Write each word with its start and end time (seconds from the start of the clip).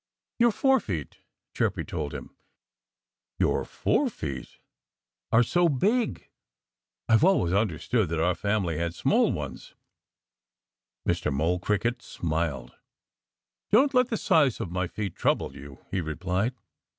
"Your 0.39 0.49
forefeet" 0.51 1.17
Chirpy 1.53 1.83
told 1.83 2.11
him 2.11 2.35
"your 3.37 3.63
forefeet 3.63 4.57
are 5.31 5.43
so 5.43 5.69
big! 5.69 6.27
I've 7.07 7.23
always 7.23 7.53
understood 7.53 8.09
that 8.09 8.19
all 8.19 8.25
our 8.29 8.33
family 8.33 8.79
had 8.79 8.95
small 8.95 9.31
ones." 9.31 9.75
Mr. 11.07 11.31
Mole 11.31 11.59
Cricket 11.59 12.01
smiled. 12.01 12.75
"Don't 13.69 13.93
let 13.93 14.07
the 14.09 14.17
size 14.17 14.59
of 14.59 14.71
my 14.71 14.87
feet 14.87 15.15
trouble 15.15 15.55
you!" 15.55 15.85
he 15.91 16.01
replied. 16.01 16.55